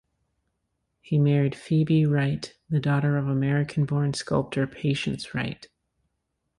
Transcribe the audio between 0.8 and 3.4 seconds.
He married Phoebe Wright, the daughter of